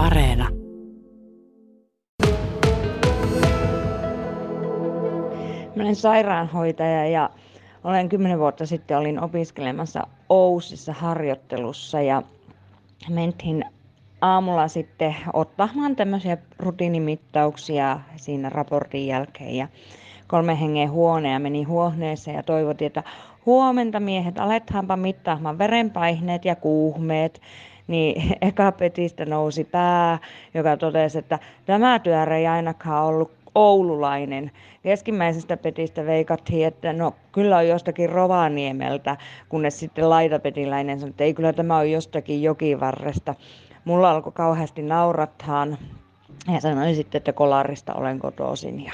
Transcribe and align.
Areena. 0.00 0.48
Mä 5.76 5.82
olen 5.82 5.96
sairaanhoitaja 5.96 7.06
ja 7.06 7.30
olen 7.84 8.08
kymmenen 8.08 8.38
vuotta 8.38 8.66
sitten 8.66 8.98
olin 8.98 9.20
opiskelemassa 9.20 10.06
Ousissa 10.28 10.92
harjoittelussa 10.92 12.00
ja 12.00 12.22
mentiin 13.10 13.64
aamulla 14.20 14.68
sitten 14.68 15.16
ottamaan 15.32 15.96
tämmöisiä 15.96 16.38
rutiinimittauksia 16.58 18.00
siinä 18.16 18.48
raportin 18.48 19.06
jälkeen 19.06 19.56
ja 19.56 19.68
kolme 20.26 20.60
hengen 20.60 20.90
huone 20.90 21.32
ja 21.32 21.38
meni 21.38 21.62
huoneeseen 21.62 22.36
ja 22.36 22.42
toivottiin, 22.42 22.86
että 22.86 23.02
huomenta 23.46 24.00
miehet, 24.00 24.38
aletaanpa 24.38 24.96
mittaamaan 24.96 25.58
verenpaineet 25.58 26.44
ja 26.44 26.56
kuuhmeet. 26.56 27.40
Niin 27.90 28.22
eka 28.48 28.72
petistä 28.72 29.26
nousi 29.26 29.64
pää, 29.64 30.18
joka 30.54 30.76
totesi, 30.76 31.18
että 31.18 31.38
tämä 31.66 31.98
työrä 31.98 32.36
ei 32.36 32.46
ainakaan 32.46 33.04
ollut 33.04 33.30
oululainen. 33.54 34.50
Keskimmäisestä 34.82 35.56
petistä 35.56 36.06
veikattiin, 36.06 36.66
että 36.66 36.92
no 36.92 37.14
kyllä 37.32 37.56
on 37.56 37.68
jostakin 37.68 38.10
Rovaniemeltä, 38.10 39.16
kunnes 39.48 39.80
sitten 39.80 40.10
laitapetiläinen 40.10 41.00
sanoi, 41.00 41.10
että 41.10 41.24
ei 41.24 41.34
kyllä 41.34 41.52
tämä 41.52 41.76
on 41.76 41.90
jostakin 41.90 42.42
jokivarresta. 42.42 43.34
Mulla 43.84 44.10
alkoi 44.10 44.32
kauheasti 44.32 44.82
naurattaan 44.82 45.78
ja 46.54 46.60
sanoin 46.60 46.94
sitten, 46.94 47.18
että 47.18 47.32
kolarista 47.32 47.94
olen 47.94 48.18
kotoisin. 48.18 48.84
Ja 48.84 48.92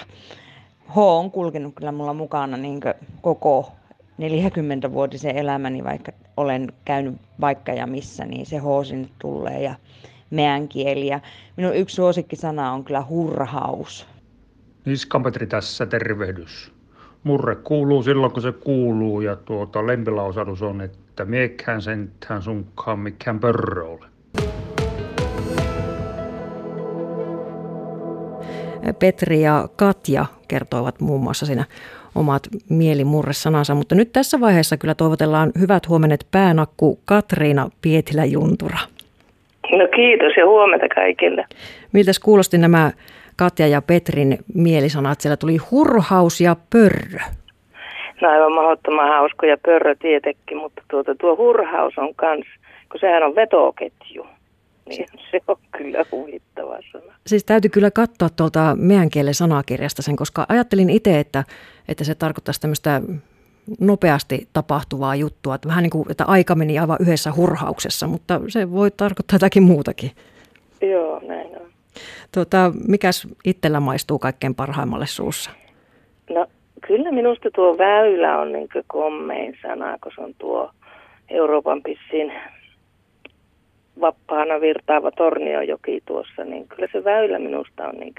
H 0.89 0.99
on 0.99 1.31
kulkenut 1.31 1.75
kyllä 1.75 1.93
mulla 1.93 2.15
mukana 2.15 2.57
niin 2.57 2.81
koko 3.21 3.73
40-vuotisen 4.23 5.37
elämäni, 5.37 5.85
vaikka 5.85 6.13
olen 6.37 6.73
käynyt 6.85 7.17
vaikka 7.41 7.73
ja 7.73 7.87
missä, 7.87 8.25
niin 8.25 8.47
se 8.47 8.59
H 8.59 8.65
sinne 8.85 9.09
tulee 9.19 9.63
ja 9.63 9.75
meidän 10.31 10.69
kieli. 10.69 11.07
Ja 11.07 11.21
minun 11.57 11.77
yksi 11.77 11.97
suosikkisana 11.97 12.73
on 12.73 12.85
kyllä 12.85 13.05
hurhaus. 13.09 14.07
Niskanpetri 14.85 15.47
tässä 15.47 15.87
tervehdys. 15.87 16.73
Murre 17.25 17.57
kuuluu 17.57 18.03
silloin, 18.03 18.33
kun 18.33 18.43
se 18.43 18.53
kuuluu 18.53 19.21
ja 19.21 19.37
tuota 19.37 19.87
lempilausadus 19.87 20.63
on, 20.63 20.81
että 20.81 21.25
miekkään 21.25 21.83
sentään 21.83 22.43
sunkaan 22.43 22.99
mikään 22.99 23.41
pörrö 23.41 23.85
ole. 23.85 24.07
Petri 28.99 29.43
ja 29.43 29.69
Katja 29.77 30.27
kertoivat 30.49 31.01
muun 31.01 31.23
muassa 31.23 31.47
siinä 31.47 31.65
omat 32.15 32.43
mielimurresanansa, 32.69 33.75
mutta 33.75 33.95
nyt 33.95 34.13
tässä 34.13 34.41
vaiheessa 34.41 34.77
kyllä 34.77 34.95
toivotellaan 34.95 35.53
hyvät 35.61 35.89
huomenet 35.89 36.27
päänakku 36.31 36.99
Katriina 37.05 37.69
Pietilä-Juntura. 37.83 38.79
No 39.73 39.89
kiitos 39.97 40.33
ja 40.37 40.47
huomenta 40.47 40.87
kaikille. 40.95 41.45
Miltä 41.93 42.11
kuulosti 42.25 42.59
nämä 42.59 42.91
Katja 43.37 43.67
ja 43.67 43.83
Petrin 43.83 44.39
mielisanat? 44.55 45.21
Siellä 45.21 45.37
tuli 45.37 45.57
hurhaus 45.71 46.41
ja 46.41 46.57
pörrö. 46.73 47.19
No 48.21 48.29
aivan 48.29 48.53
mahdottoman 48.53 49.09
hauskoja 49.09 49.57
pörrö 49.65 49.95
tietenkin, 49.95 50.57
mutta 50.57 50.83
tuota, 50.91 51.15
tuo 51.15 51.37
hurhaus 51.37 51.99
on 51.99 52.15
kans, 52.15 52.47
kun 52.91 53.01
sehän 53.01 53.23
on 53.23 53.35
vetoketju. 53.35 54.27
Niin 54.89 55.07
se 55.31 55.41
on 55.49 55.57
kyllä 55.79 56.05
huvittava 56.13 56.79
sana. 56.93 57.15
Siis 57.27 57.45
täytyy 57.45 57.71
kyllä 57.71 57.91
katsoa 57.91 58.29
tuolta 58.29 58.77
meidän 58.81 59.11
kielen 59.11 59.35
sanakirjasta 59.35 60.03
sen, 60.03 60.17
koska 60.17 60.47
ajattelin 60.49 60.91
itse, 60.91 61.21
että, 61.21 61.45
että 61.89 62.05
se 62.05 62.15
tarkoittaisi 62.15 62.61
tämmöistä 62.61 63.03
nopeasti 63.81 64.49
tapahtuvaa 64.53 65.17
juttua. 65.17 65.55
Että 65.55 65.69
vähän 65.69 65.83
niin 65.83 65.91
kuin, 65.91 66.11
että 66.11 66.25
aika 66.25 66.55
meni 66.55 66.79
aivan 66.79 66.99
yhdessä 67.01 67.33
hurhauksessa, 67.37 68.07
mutta 68.07 68.41
se 68.49 68.71
voi 68.71 68.91
tarkoittaa 68.91 69.35
jotakin 69.35 69.63
muutakin. 69.63 70.11
Joo, 70.83 71.21
näin 71.27 71.47
on. 71.47 71.67
Tuota, 72.35 72.73
mikäs 72.89 73.29
itsellä 73.45 73.81
maistuu 73.81 74.19
kaikkein 74.19 74.55
parhaimmalle 74.55 75.07
suussa? 75.07 75.51
No 76.31 76.47
kyllä 76.87 77.13
minusta 77.13 77.49
tuo 77.55 77.79
väylä 77.79 78.39
on 78.39 78.53
niin 78.53 78.69
kommein 78.87 79.59
sana, 79.63 79.99
kun 80.03 80.13
se 80.15 80.21
on 80.21 80.35
tuo 80.39 80.71
Euroopan 81.29 81.83
pissin 81.83 82.33
vapaana 84.01 84.61
virtaava 84.61 85.11
Torniojoki 85.11 86.03
tuossa, 86.07 86.45
niin 86.45 86.69
kyllä 86.69 86.89
se 86.93 87.05
väylä 87.05 87.39
minusta 87.39 87.89
on 87.89 87.95
niin 87.95 88.15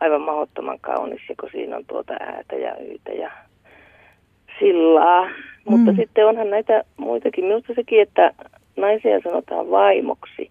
aivan 0.00 0.22
mahdottoman 0.22 0.78
kaunis, 0.80 1.20
ja 1.28 1.34
kun 1.40 1.48
siinä 1.52 1.76
on 1.76 1.84
tuota 1.86 2.12
äätä 2.20 2.56
ja 2.56 2.76
yytä 2.76 3.12
ja 3.12 3.30
sillaa. 4.58 5.24
Mm. 5.24 5.30
Mutta 5.70 5.92
sitten 5.96 6.26
onhan 6.26 6.50
näitä 6.50 6.84
muitakin. 6.96 7.44
Minusta 7.44 7.72
sekin, 7.74 8.02
että 8.02 8.32
naisia 8.76 9.20
sanotaan 9.20 9.70
vaimoksi, 9.70 10.50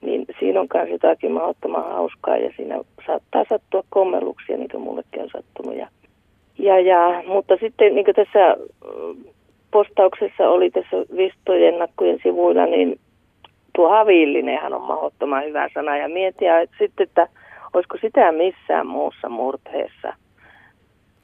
niin 0.00 0.26
siinä 0.38 0.60
on 0.60 0.68
myös 0.74 0.88
jotakin 0.90 1.32
mahdottoman 1.32 1.92
hauskaa 1.92 2.36
ja 2.36 2.52
siinä 2.56 2.80
saattaa 3.06 3.44
sattua 3.48 3.84
kommelluksia, 3.90 4.56
niin 4.56 4.68
kuin 4.68 4.82
mullekin 4.82 5.22
on 5.22 5.30
sattunut. 5.30 5.78
Ja, 5.78 5.88
ja, 6.58 6.80
ja, 6.80 7.22
mutta 7.26 7.56
sitten 7.60 7.94
niin 7.94 8.04
kuin 8.04 8.14
tässä 8.14 8.56
postauksessa 9.70 10.48
oli 10.48 10.70
tässä 10.70 10.96
Vistojen 11.16 11.78
nakkujen 11.78 12.18
sivuilla, 12.22 12.66
niin 12.66 12.98
tuo 13.76 13.88
havillinenhan 13.88 14.72
on 14.72 14.82
mahdottoman 14.82 15.44
hyvä 15.44 15.68
sana 15.74 15.96
ja 15.96 16.08
miettiä 16.08 16.60
että 16.60 16.76
sitten, 16.78 17.04
että 17.04 17.28
olisiko 17.72 17.96
sitä 18.00 18.32
missään 18.32 18.86
muussa 18.86 19.28
murteessa. 19.28 20.14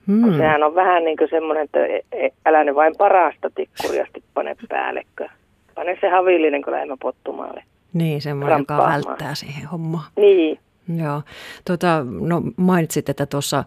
Hmm. 0.06 0.22
Kun 0.22 0.36
sehän 0.36 0.62
on 0.62 0.74
vähän 0.74 1.04
niin 1.04 1.16
kuin 1.16 1.30
semmoinen, 1.30 1.64
että 1.64 1.86
e, 1.86 2.00
e, 2.12 2.30
älä 2.46 2.64
ne 2.64 2.74
vain 2.74 2.94
parasta 2.98 3.50
tikkuriasti 3.54 4.22
pane 4.34 4.56
päällekö. 4.68 5.28
Pane 5.74 5.98
se 6.00 6.08
havillinen, 6.08 6.62
kun 6.62 6.72
lähdemme 6.72 6.96
pottumaalle. 7.02 7.64
Niin, 7.92 8.20
semmoinen, 8.20 8.58
joka 8.58 8.78
välttää 8.78 9.34
siihen 9.34 9.68
hommaan. 9.68 10.04
Niin. 10.16 10.58
Joo. 10.96 11.22
Tuota, 11.66 12.06
no 12.20 12.42
mainitsit, 12.56 13.08
että 13.08 13.26
tuossa 13.26 13.64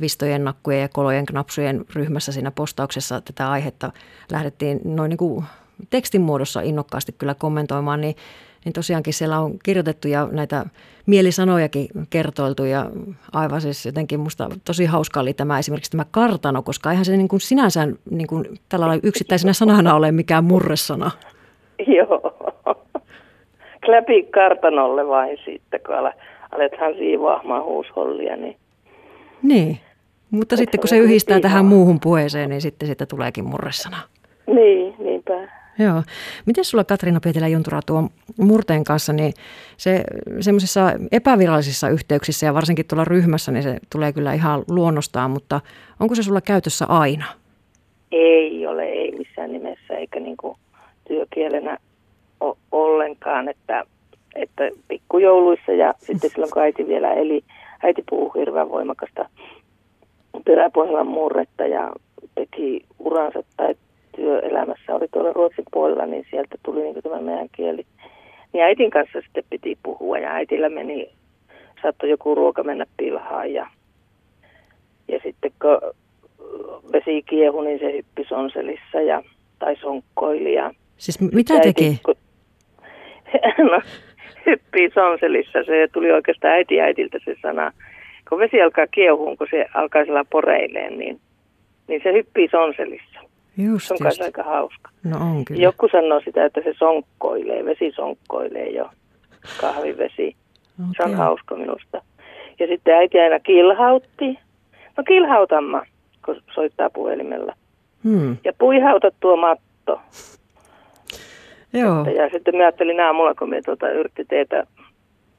Vistojen, 0.00 0.44
nakkujen 0.44 0.80
ja 0.80 0.88
kolojen 0.88 1.26
knapsujen 1.26 1.84
ryhmässä 1.94 2.32
siinä 2.32 2.50
postauksessa 2.50 3.20
tätä 3.20 3.50
aihetta 3.50 3.92
lähdettiin 4.32 4.80
noin 4.84 5.08
niin 5.08 5.18
kuin 5.18 5.44
tekstin 5.90 6.20
muodossa 6.20 6.60
innokkaasti 6.60 7.14
kyllä 7.18 7.34
kommentoimaan, 7.34 8.00
niin, 8.00 8.16
niin 8.64 8.72
tosiaankin 8.72 9.14
siellä 9.14 9.40
on 9.40 9.58
kirjoitettu 9.64 10.08
ja 10.08 10.28
näitä 10.32 10.66
mielisanojakin 11.06 11.88
kertoiltu 12.10 12.64
ja 12.64 12.90
aivan 13.32 13.60
siis 13.60 13.86
jotenkin 13.86 14.20
musta 14.20 14.48
tosi 14.64 14.84
hauska 14.84 15.20
oli 15.20 15.34
tämä 15.34 15.58
esimerkiksi 15.58 15.90
tämä 15.90 16.06
kartano, 16.10 16.62
koska 16.62 16.90
eihän 16.90 17.04
se 17.04 17.16
niin 17.16 17.28
kuin 17.28 17.40
sinänsä 17.40 17.88
niin 18.10 18.26
kuin 18.26 18.44
tällä 18.68 18.98
yksittäisenä 19.02 19.52
sanana 19.52 19.94
ole 19.94 20.12
mikään 20.12 20.44
murresana. 20.44 21.10
Joo. 21.86 22.36
Kläpi 23.84 24.22
kartanolle 24.22 25.08
vain 25.08 25.38
sitten, 25.44 25.80
kun 25.86 25.94
alethan 26.50 26.94
siivoamaan 26.94 27.64
huushollia, 27.64 28.36
niin... 28.36 28.56
Niin, 29.42 29.78
mutta 30.30 30.56
sitten 30.56 30.80
kun 30.80 30.88
se 30.88 30.98
yhdistää 30.98 31.40
tähän 31.40 31.64
muuhun 31.64 32.00
puheeseen, 32.00 32.50
niin 32.50 32.60
sitten 32.60 32.86
siitä 32.86 33.06
tuleekin 33.06 33.44
murresana. 33.44 33.96
Niin. 34.46 34.83
Joo. 35.78 36.02
Miten 36.46 36.64
sulla 36.64 36.84
Katriina 36.84 37.20
Pietilä 37.20 37.48
Juntura 37.48 37.80
tuo 37.86 38.08
murteen 38.38 38.84
kanssa, 38.84 39.12
niin 39.12 39.32
se 39.76 40.04
semmoisissa 40.40 40.92
epävirallisissa 41.12 41.88
yhteyksissä 41.88 42.46
ja 42.46 42.54
varsinkin 42.54 42.86
tuolla 42.86 43.04
ryhmässä, 43.04 43.52
niin 43.52 43.62
se 43.62 43.78
tulee 43.92 44.12
kyllä 44.12 44.32
ihan 44.32 44.64
luonnostaan, 44.68 45.30
mutta 45.30 45.60
onko 46.00 46.14
se 46.14 46.22
sulla 46.22 46.40
käytössä 46.40 46.86
aina? 46.88 47.24
Ei 48.12 48.66
ole, 48.66 48.84
ei 48.84 49.12
missään 49.18 49.52
nimessä, 49.52 49.94
eikä 49.94 50.20
niin 50.20 50.36
kuin 50.36 50.56
työkielenä 51.08 51.78
o- 52.40 52.58
ollenkaan, 52.72 53.48
että, 53.48 53.84
että 54.34 54.70
pikkujouluissa 54.88 55.72
ja 55.72 55.94
sitten 55.98 56.30
silloin 56.30 56.52
kun 56.52 56.62
äiti 56.62 56.88
vielä 56.88 57.12
eli, 57.12 57.44
äiti 57.82 58.04
puhuu 58.10 58.32
hirveän 58.38 58.68
voimakasta 58.68 59.28
peräpohjelman 60.44 61.06
murretta 61.06 61.66
ja 61.66 61.92
teki 62.34 62.84
uransa 62.98 63.42
tai 63.56 63.74
työelämässä 64.16 64.94
oli 64.94 65.08
tuolla 65.12 65.32
Ruotsin 65.32 65.64
puolella, 65.72 66.06
niin 66.06 66.26
sieltä 66.30 66.56
tuli 66.62 66.82
niin 66.82 67.02
tämä 67.02 67.20
meidän 67.20 67.48
kieli. 67.52 67.86
Niin 68.52 68.64
äitin 68.64 68.90
kanssa 68.90 69.20
sitten 69.20 69.44
piti 69.50 69.78
puhua 69.82 70.18
ja 70.18 70.32
äitillä 70.32 70.68
meni, 70.68 71.10
saattoi 71.82 72.10
joku 72.10 72.34
ruoka 72.34 72.62
mennä 72.62 72.86
pilhaan 72.96 73.52
ja, 73.52 73.66
ja 75.08 75.20
sitten 75.22 75.52
kun 75.62 75.94
vesi 76.92 77.22
kiehu, 77.22 77.60
niin 77.60 77.78
se 77.78 77.92
hyppi 77.92 78.24
sonselissa 78.28 79.00
ja, 79.00 79.22
tai 79.58 79.76
sonkkoili. 79.76 80.54
Ja 80.54 80.74
siis 80.96 81.20
mitä 81.20 81.60
teki? 81.60 81.84
Äiti, 81.84 82.00
kun, 82.04 82.14
no, 83.70 83.80
hyppii 84.46 84.90
sonselissa, 84.94 85.64
se 85.64 85.88
tuli 85.92 86.12
oikeastaan 86.12 86.54
äiti 86.54 86.80
äitiltä 86.80 87.18
se 87.24 87.36
sana. 87.42 87.72
Kun 88.28 88.38
vesi 88.38 88.62
alkaa 88.62 88.86
kiehuun, 88.86 89.36
kun 89.36 89.46
se 89.50 89.66
alkaa 89.74 90.04
siellä 90.04 90.24
poreileen, 90.30 90.98
niin, 90.98 91.20
niin 91.88 92.00
se 92.04 92.12
hyppii 92.12 92.48
sonselissa. 92.48 93.20
Just, 93.56 93.88
se 93.88 93.94
on 93.94 93.98
just. 94.04 94.20
aika 94.20 94.42
hauska. 94.42 94.90
No 95.04 95.16
on 95.16 95.44
kyllä. 95.44 95.62
Joku 95.62 95.88
sanoo 95.92 96.20
sitä, 96.24 96.44
että 96.44 96.60
se 96.64 96.74
sonkkoilee, 96.78 97.64
vesi 97.64 97.92
sonkkoilee 97.96 98.68
jo, 98.68 98.90
kahvivesi. 99.60 100.36
Okay. 100.80 100.92
Se 100.96 101.02
on 101.02 101.14
hauska 101.14 101.54
minusta. 101.54 102.02
Ja 102.58 102.66
sitten 102.66 102.94
äiti 102.94 103.20
aina 103.20 103.40
kilhautti. 103.40 104.38
No 104.96 105.04
kilhautamma, 105.08 105.82
kun 106.24 106.36
soittaa 106.54 106.90
puhelimella. 106.90 107.54
Hmm. 108.04 108.36
Ja 108.44 108.52
puihauta 108.58 109.10
tuo 109.20 109.36
matto. 109.36 110.00
Joo. 111.72 112.04
ja 112.04 112.30
sitten 112.32 112.56
mä 112.56 112.62
ajattelin 112.62 113.00
aamulla, 113.00 113.34
kun 113.34 113.50
me 113.50 113.62
tuota, 113.62 113.90
yritti 113.90 114.24
teitä 114.24 114.66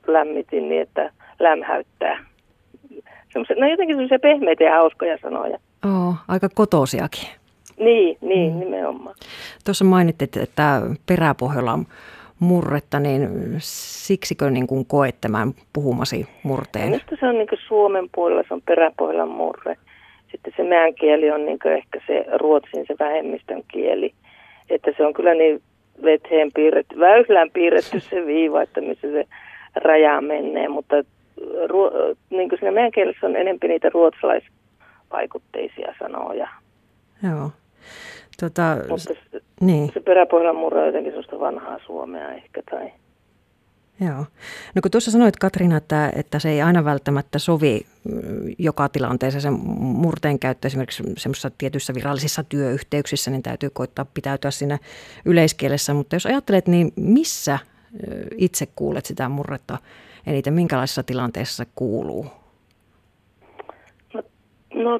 lämmitin 0.08 0.70
niin, 0.70 0.82
että 0.82 1.12
lämhäyttää. 1.40 2.26
Semmoisia, 3.34 3.56
no 3.60 3.68
jotenkin 3.68 3.96
semmoisia 3.96 4.20
pehmeitä 4.20 4.64
ja 4.64 4.72
hauskoja 4.72 5.18
sanoja. 5.22 5.58
Oo, 5.86 6.14
aika 6.28 6.50
kotosiakin. 6.50 7.30
Niin, 7.80 8.18
niin 8.22 8.54
mm. 8.54 8.60
nimenomaan. 8.60 9.16
Tuossa 9.66 9.86
mainittit, 9.86 10.38
että 10.38 10.82
peräpohjalla 11.06 11.74
on 11.74 11.86
murretta, 12.40 13.00
niin 13.00 13.30
siksikö 13.60 14.50
niin 14.50 14.68
kuin 14.68 14.86
koet 14.86 15.16
tämän 15.22 15.54
puhumasi 15.74 16.28
murteen? 16.44 16.86
Minusta 16.86 17.16
se 17.20 17.28
on 17.28 17.38
niin 17.38 17.48
Suomen 17.68 18.10
puolella, 18.16 18.44
se 18.48 18.54
on 18.54 18.62
peräpohjalla 18.62 19.26
murre. 19.26 19.78
Sitten 20.32 20.54
se 20.58 20.64
meidän 20.64 20.96
kieli 20.96 21.32
on 21.32 21.46
niin 21.46 21.60
ehkä 21.78 22.02
se 22.08 22.26
ruotsin 22.40 22.86
se 22.88 22.96
vähemmistön 23.00 23.64
kieli. 23.68 24.14
Että 24.70 24.92
se 24.98 25.06
on 25.06 25.14
kyllä 25.14 25.34
niin 25.34 25.62
veteen 26.04 26.52
piirretty, 26.56 27.00
väylään 27.00 27.52
piirretty 27.52 28.00
se 28.00 28.26
viiva, 28.26 28.62
että 28.62 28.82
missä 28.82 29.12
se 29.12 29.28
raja 29.76 30.22
menee, 30.22 30.68
mutta 30.68 30.96
ruo, 31.68 31.92
niin 32.30 32.50
kuin 32.50 32.60
siinä 32.60 32.72
meidän 32.72 32.92
kielessä 32.92 33.28
on 33.28 33.36
enempi 33.36 33.68
niitä 33.68 33.90
ruotsalaisvaikutteisia 33.94 35.96
sanoja. 36.00 36.48
Joo. 37.24 37.52
Tota, 38.40 38.78
mutta 38.90 39.14
se, 39.32 39.42
niin. 39.62 39.92
se 39.94 40.00
peräpohjan 40.00 40.56
murra 40.56 40.82
on 40.82 40.88
jotenkin 40.88 41.12
sellaista 41.12 41.40
vanhaa 41.40 41.80
suomea 41.86 42.32
ehkä 42.32 42.62
tai... 42.72 42.92
Joo. 44.02 44.26
No 44.76 44.82
kun 44.82 44.92
tuossa 44.92 45.12
sanoit 45.12 45.36
Katriina, 45.36 45.78
että, 45.78 46.12
että 46.16 46.40
se 46.40 46.50
ei 46.50 46.62
aina 46.62 46.86
välttämättä 46.86 47.40
sovi 47.40 47.86
mm, 48.04 48.56
joka 48.58 48.90
tilanteessa 48.90 49.40
se 49.40 49.50
murteen 49.78 50.40
käyttö 50.40 50.68
esimerkiksi 50.68 51.04
semmoisissa 51.18 51.52
tietyissä 51.58 51.94
virallisissa 51.94 52.44
työyhteyksissä, 52.44 53.32
niin 53.32 53.44
täytyy 53.44 53.70
koittaa 53.70 54.06
pitäytyä 54.14 54.52
siinä 54.52 54.80
yleiskielessä. 55.26 55.94
Mutta 55.94 56.16
jos 56.16 56.26
ajattelet, 56.26 56.68
niin 56.68 56.94
missä 56.96 57.60
itse 58.38 58.66
kuulet 58.76 59.06
sitä 59.06 59.30
murretta 59.30 59.78
eniten, 60.28 60.54
minkälaisessa 60.54 61.04
tilanteessa 61.04 61.64
se 61.64 61.72
kuuluu? 61.76 62.26
No, 64.14 64.24
no, 64.74 65.00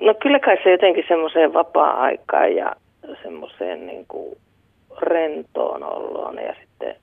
no 0.00 0.14
kyllä 0.14 0.38
kai 0.38 0.56
se 0.62 0.70
jotenkin 0.70 1.04
semmoiseen 1.08 1.52
vapaa-aikaan 1.52 2.56
ja 2.56 2.76
semmoiseen 3.22 3.86
niin 3.86 4.04
kuin 4.08 4.36
rentoon 5.00 5.82
oloon 5.82 6.36
ja 6.36 6.54
sitten 6.60 6.94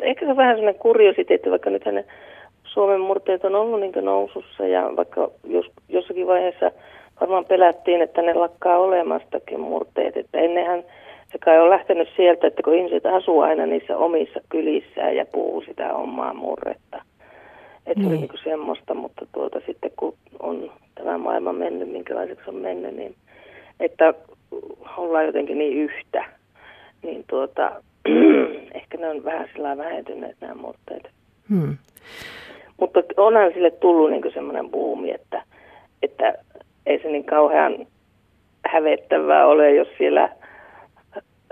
ehkä 0.00 0.24
se 0.26 0.30
on 0.30 0.36
vähän 0.36 0.56
sellainen 0.56 0.80
kuriositeetti, 0.80 1.50
vaikka 1.50 1.70
nyt 1.70 1.84
ne 1.84 2.04
Suomen 2.64 3.00
murteet 3.00 3.44
on 3.44 3.54
ollut 3.54 3.80
niin 3.80 3.92
nousussa 4.02 4.66
ja 4.66 4.96
vaikka 4.96 5.30
jos, 5.44 5.66
jossakin 5.88 6.26
vaiheessa 6.26 6.70
varmaan 7.20 7.44
pelättiin, 7.44 8.02
että 8.02 8.22
ne 8.22 8.34
lakkaa 8.34 8.78
olemastakin 8.78 9.60
murteet, 9.60 10.16
että 10.16 10.38
ennenhän 10.38 10.84
se 11.32 11.38
kai 11.38 11.60
on 11.60 11.70
lähtenyt 11.70 12.08
sieltä, 12.16 12.46
että 12.46 12.62
kun 12.62 12.74
ihmiset 12.74 13.06
asuu 13.06 13.40
aina 13.40 13.66
niissä 13.66 13.96
omissa 13.96 14.40
kylissään 14.48 15.16
ja 15.16 15.24
puhuu 15.32 15.60
sitä 15.60 15.94
omaa 15.94 16.34
murretta. 16.34 17.02
Että 17.86 18.00
niin. 18.00 18.02
se 18.02 18.08
oli 18.08 18.16
niin 18.16 18.28
kuin 18.28 18.44
semmoista, 18.44 18.94
mutta 18.94 19.26
tuota 19.32 19.60
sitten 19.66 19.90
kun 19.96 20.14
on 20.40 20.72
maailma 21.30 21.52
mennyt, 21.52 21.88
minkälaiseksi 21.88 22.50
on 22.50 22.56
mennyt, 22.56 22.96
niin 22.96 23.14
että 23.80 24.14
ollaan 24.96 25.26
jotenkin 25.26 25.58
niin 25.58 25.76
yhtä, 25.78 26.24
niin 27.02 27.24
tuota, 27.28 27.82
ehkä 28.78 28.98
ne 28.98 29.08
on 29.08 29.24
vähän 29.24 29.48
sillä 29.52 29.76
vähentyneet 29.76 30.36
nämä 30.40 30.54
murteet. 30.54 31.10
Hmm. 31.48 31.76
Mutta 32.80 33.02
onhan 33.16 33.52
sille 33.52 33.70
tullut 33.70 34.10
niin 34.10 34.32
semmoinen 34.34 34.70
buumi, 34.70 35.10
että, 35.10 35.42
että 36.02 36.34
ei 36.86 37.02
se 37.02 37.08
niin 37.08 37.24
kauhean 37.24 37.86
hävettävää 38.66 39.46
ole, 39.46 39.74
jos 39.74 39.88
siellä 39.98 40.28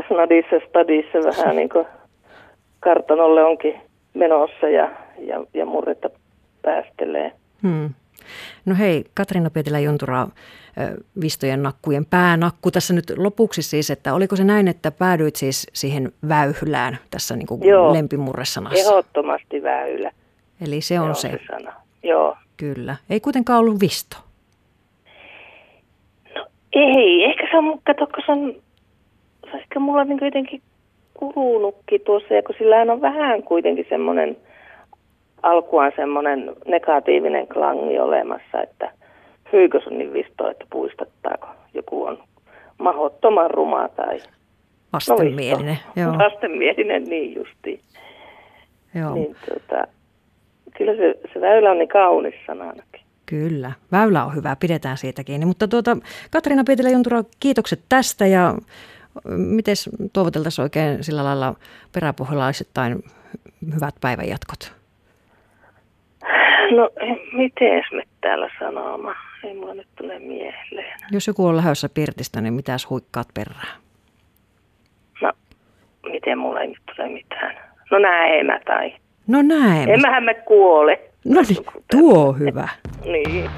snadissa 0.08 0.56
stadissa 0.68 1.18
vähän 1.18 1.56
niin 1.60 1.68
kuin 1.68 1.86
kartanolle 2.80 3.44
onkin 3.44 3.74
menossa 4.14 4.68
ja, 4.68 4.90
ja, 5.18 5.44
ja 5.54 5.66
murretta 5.66 6.10
päästelee. 6.62 7.32
Hmm. 7.62 7.90
No 8.64 8.74
hei, 8.74 9.04
Katriina 9.14 9.50
Pietilä-Juntura, 9.50 10.28
Vistojen 11.20 11.62
nakkujen 11.62 12.06
päänakku 12.06 12.70
tässä 12.70 12.94
nyt 12.94 13.12
lopuksi 13.16 13.62
siis, 13.62 13.90
että 13.90 14.14
oliko 14.14 14.36
se 14.36 14.44
näin, 14.44 14.68
että 14.68 14.90
päädyit 14.90 15.36
siis 15.36 15.66
siihen 15.72 16.12
väyhylään 16.28 16.98
tässä 17.10 17.36
niin 17.36 17.46
kuin 17.46 17.64
Joo, 17.64 17.92
lempimurresanassa? 17.92 18.88
ehdottomasti 18.88 19.62
väylä. 19.62 20.10
Eli 20.66 20.80
se 20.80 21.00
on 21.00 21.14
se. 21.14 21.28
se 21.28 21.38
sana. 21.50 21.72
Joo. 22.02 22.36
Kyllä. 22.56 22.96
Ei 23.10 23.20
kuitenkaan 23.20 23.60
ollut 23.60 23.80
Visto. 23.80 24.16
No 26.34 26.46
ei, 26.72 27.24
ehkä 27.24 27.48
se 27.50 27.56
on, 27.56 27.80
kato, 27.86 28.06
kun 28.06 28.22
se 28.26 28.32
on, 28.32 28.54
se 29.44 29.50
on 29.52 29.60
ehkä 29.60 29.80
mulla 29.80 30.04
niin 30.04 30.18
jotenkin 30.22 30.62
kulunutkin 31.14 32.00
tuossa, 32.00 32.34
ja 32.34 32.42
kun 32.42 32.54
sillä 32.58 32.92
on 32.92 33.00
vähän 33.00 33.42
kuitenkin 33.42 33.86
semmoinen– 33.88 34.36
alkuaan 35.42 35.92
semmoinen 35.96 36.52
negatiivinen 36.66 37.48
klangi 37.48 37.98
olemassa, 37.98 38.62
että 38.62 38.92
hyykö 39.52 39.80
sun 39.80 39.98
niin 39.98 40.12
visto, 40.12 40.50
että 40.50 40.64
puistattaako 40.70 41.48
joku 41.74 42.04
on 42.04 42.18
mahottoman 42.78 43.50
ruma 43.50 43.88
tai 43.88 44.18
vastenmielinen. 44.92 45.78
No 45.96 46.02
joo. 46.02 46.18
Vastenmielinen, 46.18 47.04
niin 47.04 47.34
justi. 47.34 47.80
Joo. 48.94 49.14
Niin, 49.14 49.36
tota, 49.48 49.86
kyllä 50.76 50.96
se, 50.96 51.14
se 51.32 51.40
väylä 51.40 51.70
on 51.70 51.78
niin 51.78 51.88
kaunis 51.88 52.34
sananakin. 52.46 53.00
Kyllä, 53.26 53.72
väylä 53.92 54.24
on 54.24 54.34
hyvä, 54.34 54.56
pidetään 54.60 54.96
siitä 54.96 55.24
kiinni. 55.24 55.46
Mutta 55.46 55.68
tuota, 55.68 55.96
Katriina 56.30 56.64
Pietilä-Juntura, 56.64 57.24
kiitokset 57.40 57.80
tästä 57.88 58.26
ja 58.26 58.54
miten 59.28 59.76
toivoteltaisiin 60.12 60.62
oikein 60.62 61.04
sillä 61.04 61.24
lailla 61.24 61.54
peräpohjalaisittain 61.92 63.04
hyvät 63.74 63.94
päivänjatkot? 64.00 64.77
No, 66.76 66.90
miten 67.32 67.82
me 67.92 68.02
täällä 68.20 68.50
sanomaan? 68.58 69.16
Ei 69.44 69.54
mulla 69.54 69.74
nyt 69.74 69.86
tule 69.98 70.18
mieleen. 70.18 70.98
Jos 71.10 71.26
joku 71.26 71.46
on 71.46 71.56
lähdössä 71.56 71.88
Pirtistä, 71.88 72.40
niin 72.40 72.54
mitäs 72.54 72.90
huikkaat 72.90 73.28
perään? 73.34 73.78
No, 75.22 75.32
miten 76.12 76.38
mulla 76.38 76.60
ei 76.60 76.66
nyt 76.68 76.78
tule 76.96 77.08
mitään? 77.08 77.56
No 77.90 77.98
näemä 77.98 78.60
tai... 78.66 78.94
No 79.26 79.42
näemä. 79.42 79.92
Emmehän 79.92 80.24
me 80.24 80.34
kuole. 80.34 81.00
No 81.24 81.40
niin, 81.48 81.64
tuo 81.90 82.28
on 82.28 82.38
hyvä. 82.38 82.68
niin. 83.04 83.50